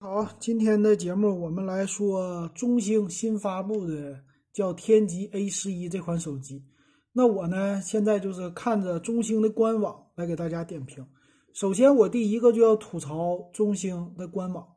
[0.00, 4.20] 好，今天的节目我们来说中兴新发布的
[4.52, 6.64] 叫天极 A 十一这款手机。
[7.12, 11.04] 那我呢，现在就是看着中兴的官网来给大家点评。
[11.52, 14.68] 首先，我第一个就要吐槽中兴的官网。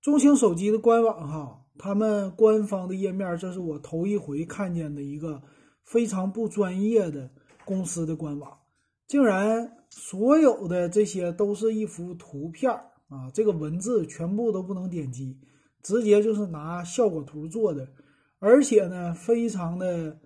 [0.00, 5.42] 中兴手机的官网哈，他们官方的页面，这是我头一回看见的一个
[5.84, 7.30] 非常不专业的
[7.66, 8.50] 公司的官网，
[9.06, 12.86] 竟然所有的这些都是一幅图片儿。
[13.12, 15.36] 啊，这个文字全部都不能点击，
[15.82, 17.86] 直接就是拿效果图做的，
[18.38, 20.18] 而且呢，非常的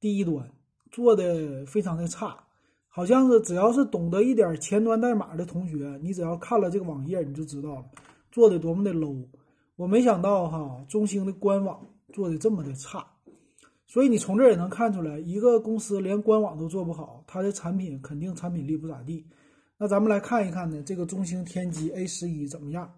[0.00, 0.50] 低端，
[0.90, 2.44] 做的非常的差，
[2.88, 7.84] 好像是只要是懂得一点前端代码的同学，你只要看了这个网页，你就知道了，
[8.32, 9.26] 做的多么的 low。
[9.76, 13.06] 我没想到哈，中兴的官网做的这么的差，
[13.86, 19.26] 所以你从这也能看出来，一个公司连官网都做不好，它的产品肯定产品力不咋地。
[19.82, 22.92] 那咱们来看一看呢，这个中兴天机 A 十一怎么样？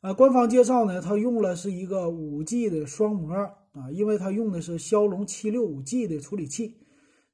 [0.00, 6.78] 啊，官方介绍呢，它用了是一个五 G 的双模啊，因为它用的是骁龙七六五 G 的处理器。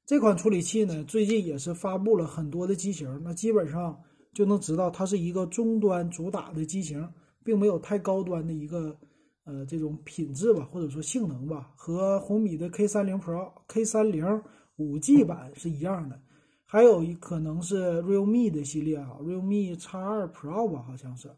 [0.05, 3.97] 这款处理器呢，最近也是发布了很多的机型，那基本上
[4.33, 7.07] 就能知道它是一个中端主打的机型，
[7.45, 8.99] 并没有太高端的一个
[9.45, 14.43] 呃这种品质吧，或者说性能吧，和红米的 K 三零 Pro、K 三零
[14.75, 16.19] 五 G 版是一样的。
[16.67, 21.29] 还有一可能是 Realme 的系列啊，Realme X 二 Pro 吧，好像是，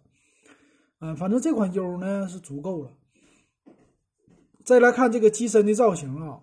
[0.99, 2.91] 嗯，反正这款 U 呢是足够了。
[4.63, 6.39] 再来看这个机身的造型啊，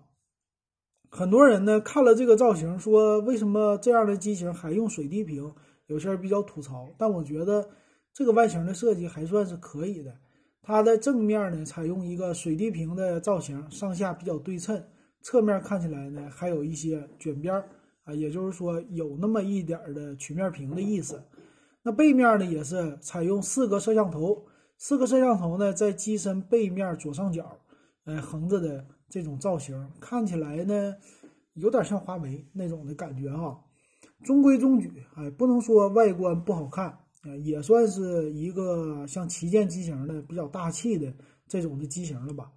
[1.09, 5.53] 很多人呢看了这个造型，说为什么这样的机型还用水滴屏？
[5.87, 7.69] 有些人比较吐槽，但我觉得
[8.13, 10.15] 这个外形的设计还算是可以的。
[10.61, 14.83] 它的正面呢采用一个水滴屏的造型，上下比较对称，
[15.21, 17.69] 侧面看起来呢还有一些卷边儿。
[18.05, 21.21] 啊，也就是说有那么一点的曲面屏的意思。
[21.83, 24.45] 那背面呢，也是采用四个摄像头，
[24.77, 27.59] 四个摄像头呢在机身背面左上角，
[28.05, 30.95] 哎，横着的这种造型，看起来呢
[31.53, 33.59] 有点像华为那种的感觉啊。
[34.23, 41.13] 中规中矩，哎，不能说外观不好看，啊，也算是一个像旗舰机型的比较大气的
[41.47, 42.51] 这种的机型了吧。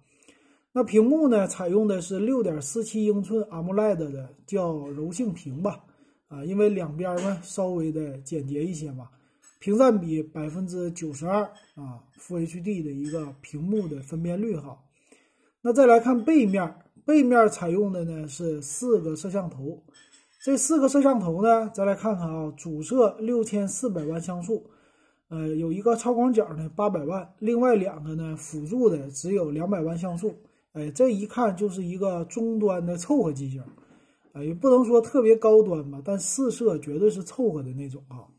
[0.71, 1.47] 那屏幕呢？
[1.47, 5.83] 采用的是六点四七英寸 AMOLED 的，叫柔性屏吧？
[6.27, 9.09] 啊，因为两边呢稍微的简洁一些嘛。
[9.59, 11.41] 屏占比百分之九十二
[11.73, 14.77] 啊，FHD 的一个屏幕的分辨率哈。
[15.61, 19.83] 那再来看背面，背面采用的呢是四个摄像头。
[20.45, 24.69] 这四个摄像头呢，再来看看啊，主摄六千四百万像素，
[25.29, 30.35] 呃，有一个超广角呢八百万，另外两个呢辅助的只有两百万像素。
[30.73, 33.63] 哎，这一看就是一个中端的凑合机型，
[34.33, 38.29] 哎，也不能说特别高端吧，但四摄绝对是凑合的那种啊。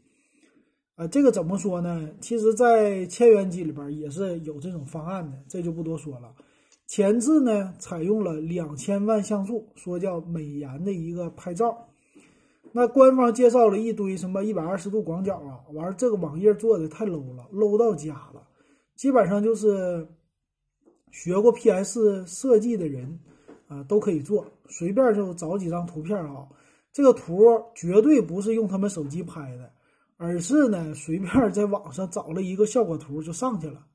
[0.94, 2.08] 啊，这个怎么说呢？
[2.20, 6.32] 其实，在千元机里边也是有这种方案的，这就不多说了。
[6.86, 11.88] 前置呢，采用了两千万像素，说叫美颜的一个拍照。
[12.72, 18.46] 那官方介绍了一堆什么一百二十度广角啊，完这个网页做的太 low 了，low 到家了，
[18.94, 20.06] 基本上就是。
[21.10, 23.18] 学过 PS 设计的人，
[23.68, 26.46] 啊，都可以做，随便就找几张图片啊。
[26.92, 27.44] 这个图
[27.74, 29.70] 绝对不是用他们手机拍的，
[30.16, 33.86] 而是呢随便在网上找了一个效果图就上去了。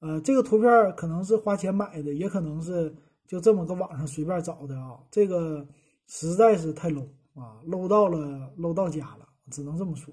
[0.00, 2.94] 呃，这个图片可能是花钱买的，也可能是
[3.26, 4.98] 就这么个网上随便找的啊。
[5.10, 5.66] 这个
[6.06, 10.12] 实在是太 low 啊，low 到了 low 到家了，只能这么说。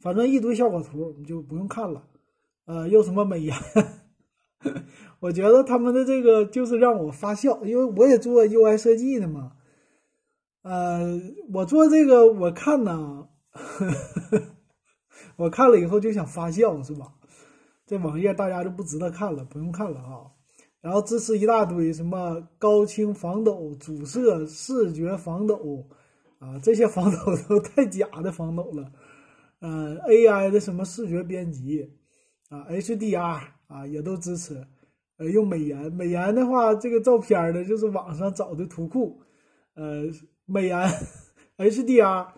[0.00, 2.04] 反正一堆效果图你就不用看了，
[2.66, 3.54] 呃，又什么美颜。
[5.20, 9.52] 我觉得他们的这个就是让我发笑，因为我也做 UI 设计的嘛。
[10.62, 11.20] 呃，
[11.52, 13.28] 我做这个，我看呢，
[15.36, 17.12] 我看了以后就想发笑，是吧？
[17.86, 20.32] 这网页大家就不值得看了，不用看了啊。
[20.80, 25.86] 然后支持一大堆什么高清防抖、主摄视觉防抖
[26.38, 28.92] 啊，这些防抖都太假的防抖了。
[29.60, 31.90] 呃，AI 的什么视觉编辑
[32.54, 33.40] 啊，HDR。
[33.66, 34.62] 啊，也都支持，
[35.16, 35.90] 呃，用美颜。
[35.94, 39.20] 美颜的话，这个照片呢，就是网上找的图库，
[39.74, 40.04] 呃，
[40.44, 40.78] 美颜
[41.56, 42.28] HDR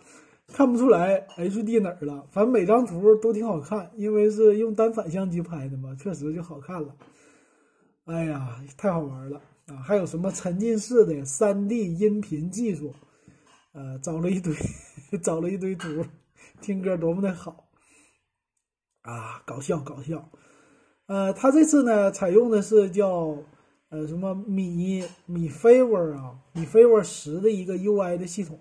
[0.47, 6.95] 看不出来 HD 哪儿了，反正每张图都挺好看，因为是用单反相机拍的嘛，确实就好看了。
[8.05, 9.75] 哎呀，太好玩了啊！
[9.83, 12.95] 还有什么沉浸式的 3D 音频技术，
[13.73, 14.55] 呃，找了一堆，
[15.21, 16.05] 找了一堆图，
[16.61, 17.66] 听歌多么的好
[19.07, 19.41] 啊！
[19.45, 20.29] 搞笑，搞笑。
[21.05, 23.37] 呃，它这次呢，采用的是叫
[23.89, 28.59] 呃什么米米 Favor 啊，米 Favor 十的一个 UI 的系统，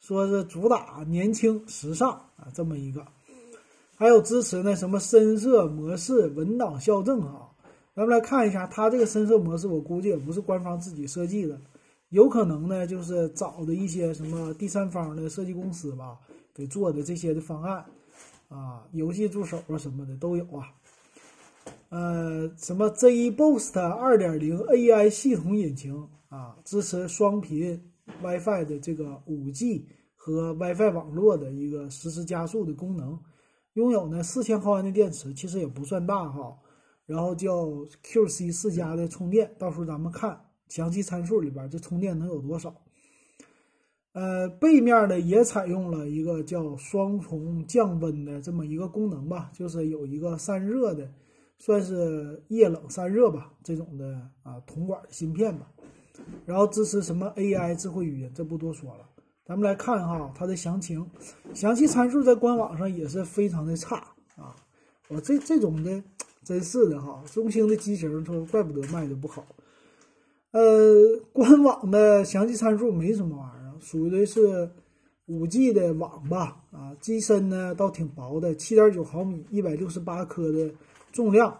[0.00, 3.06] 说是主打年轻时尚啊，这么一个。
[3.94, 7.50] 还有支持呢什么深色模式、文档校正哈。
[7.94, 11.60] 咱们来看一下，它这个深色模式，我估计也不是官方自己设计的，
[12.08, 16.18] 有可能呢就是找的一些什么第三方的设计公司吧，
[16.54, 17.84] 给做的这些的方案
[18.52, 20.68] 啊，游戏助手啊什么的都有啊。
[21.88, 27.90] 呃，什么 ZBoost 二点零 AI 系统引擎啊，支持双频
[28.22, 33.18] WiFi 的这个五 G 和 WiFi 网络的一个实时加速的功能，
[33.74, 36.58] 拥有呢四千毫安的电池，其实也不算大哈。
[37.04, 37.66] 然后叫
[38.02, 42.74] QC 四加的充电，到时候咱们看详细参数里边这充电能有多少。
[44.12, 51.10] 呃，背面呢也采用了一个叫双重降温的这么一个功能吧，就是有一个散热的。
[51.58, 55.68] 算是液冷散热吧，这种的啊铜管芯片吧，
[56.44, 59.08] 然后支持什么 AI 智慧语音，这不多说了。
[59.44, 61.08] 咱们来看哈它的详情，
[61.54, 63.96] 详细参数在官网上也是非常的差
[64.34, 64.56] 啊。
[65.08, 66.02] 我这这种的
[66.42, 69.46] 真是的哈，中兴的机型说怪不得卖的不好。
[70.50, 70.60] 呃，
[71.32, 74.70] 官网的详细参数没什么玩意儿，属于的是
[75.26, 80.72] 五 G 的网吧啊，机身呢倒挺薄的，七点九毫米，一百六十八克的。
[81.14, 81.50] 重量，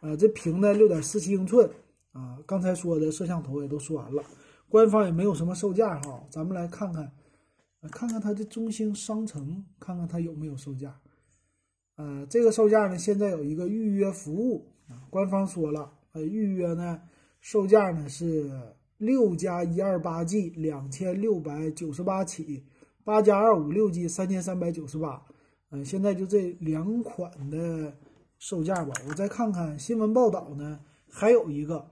[0.00, 1.70] 啊，这屏呢六点四七英寸，
[2.12, 4.24] 啊，刚才说的摄像头也都说完了，
[4.66, 7.12] 官方也没有什么售价哈，咱们来看看，
[7.90, 10.98] 看看它的中兴商城，看看它有没有售价，
[11.96, 17.02] 呃，这个售价呢现在有一个预约服务啊，官方说了，呃，预约呢
[17.42, 18.50] 售价呢是
[19.04, 22.64] 六加一二八 G 两千六百九十八起，
[23.04, 25.22] 八加二五六 G 三千三百九十八，
[25.70, 27.94] 嗯，现在就这两款的。
[28.36, 31.88] 售价吧，我再看看新闻报道呢，还有一个，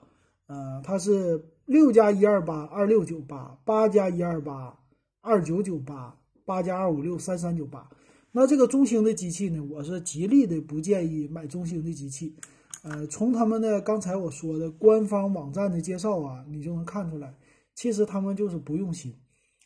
[0.48, 4.78] 呃，它是六加一二八二六九八，八加一二八
[5.22, 7.88] 二九九八，八加二五六三三九八。
[8.32, 12.36] 那这个中兴的机器呢，我是极力的不建议买中兴的机器。
[12.82, 17.32] 呃，从他们的刚才我说的官方网站的介绍啊，你就能看出来，
[17.76, 19.14] 其实他们就是不用心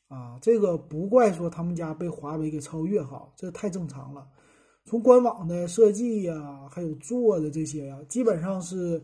[0.08, 0.38] 啊。
[0.42, 4.28] 这个不怪说他们家被华为给超越哈，这太正常了。
[4.84, 9.02] 从官网的设计呀，还有做的这些呀，基本上是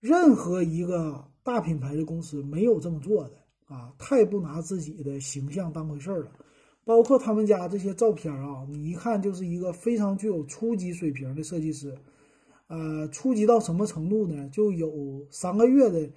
[0.00, 6.32] 任何一个大品牌的公司没有这么做的啊，太不拿自己的形象当回事儿了。
[6.84, 11.96] 包括他们家这些照片啊，你一看就是一个非常具有初级水平的设计师。
[12.68, 14.48] 呃，初级到什么程度呢？
[14.48, 16.10] 就有三个月的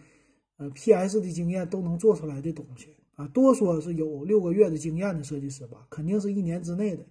[0.58, 7.06] 呃 PS 的经验都能做出来的东西啊，多说是有六个月的经验的设计师吧，肯定是一年之内的。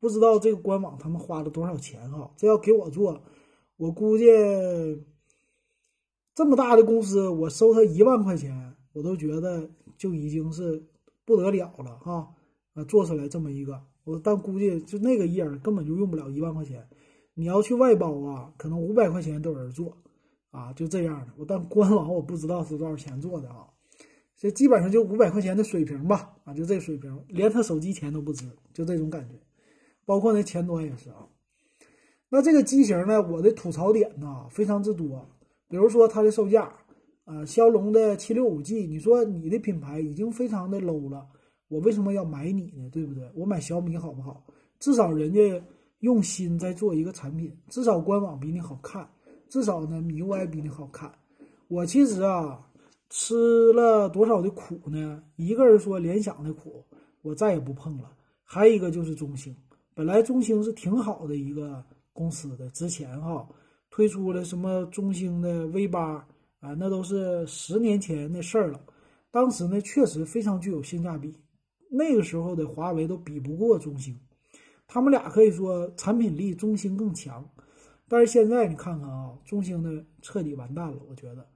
[0.00, 2.30] 不知道这个官网他们花了多少钱哈？
[2.36, 3.22] 这要给我做，
[3.78, 4.26] 我估计
[6.34, 10.84] 这么大的公司，我收他一万块钱，我都觉得就已经是
[11.24, 12.34] 不得了了哈。
[12.74, 16.86] 啊，做出来这么一个，我但估计就那个页根本就用不了一万块钱。
[17.34, 19.96] 你要去外包啊，可能五百块钱都有人做
[20.50, 21.32] 啊，就这样的。
[21.36, 23.66] 我但官网我不知道是多少钱做的啊，
[24.36, 29.34] 这基本上就五百块钱的水平吧啊，就这水平，连他手机钱都不值，就这种感觉。
[30.06, 31.26] 包括那前端也是啊，
[32.28, 35.28] 那这个机型呢，我的吐槽点呢非常之多，
[35.68, 36.72] 比如说它的售价，
[37.24, 41.26] 啊，骁龙的七六五 G，你说你的品牌已经非常的 low 了，
[41.68, 42.88] 我为什么要买你呢？
[42.92, 43.28] 对不对？
[43.34, 44.44] 我买小米好不好？
[44.78, 45.40] 至少人家
[46.04, 49.08] 用心在做一个产品，至少官网比你好看，
[49.48, 51.10] 至少呢米 UI 比你好看。
[51.68, 52.60] 我其实啊
[53.08, 55.22] 吃了多少的苦呢？
[55.36, 56.84] 一个人说联想的苦，
[57.22, 58.12] 我再也不碰了。
[58.42, 59.56] 还有一个就是中兴。
[59.94, 63.48] 本来中兴是挺好的一个公司的，之前哈
[63.88, 66.16] 推出了什么中兴的 V 八
[66.60, 68.78] 啊，那都是十年前的事儿了。
[69.30, 71.34] 当时呢确实非常具有性价比，
[71.90, 74.14] 那个时候的华为都比不过中兴，
[74.86, 77.48] 他们俩可以说产品力中兴更强。
[78.06, 81.46] 但是现在你看看啊，中兴的彻底完蛋了，我觉得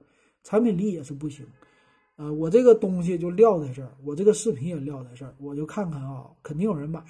[0.43, 1.45] 产品力也是不行。
[2.15, 7.01] 呃，我这个东西就撂在这儿，我这个视频也撂在这儿，我就看看啊，肯定有人买。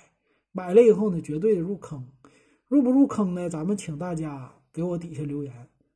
[0.51, 2.05] 买了以后呢，绝对的入坑，
[2.67, 3.49] 入不入坑呢？
[3.49, 5.53] 咱们请大家给我底下留言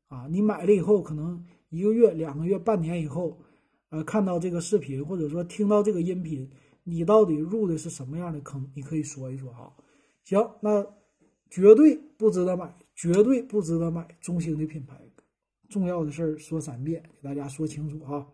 [0.08, 0.26] 啊！
[0.30, 3.38] 你买了以后，可能一个月、两个月、半年以后，
[3.90, 6.50] 呃，看到这个视频或者说听到这个音频，
[6.84, 8.72] 你到底入的是什么样的坑？
[8.74, 9.72] 你可以说一说哈。
[10.24, 10.86] 行，那
[11.50, 15.00] 绝对不值得买，绝对不值得买中兴的品牌。
[15.70, 18.26] 重要的事儿说三遍，给大家说清楚啊。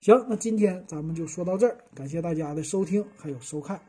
[0.00, 3.80] 行，那今天咱们就说到这儿，感谢大家的收听还有收看。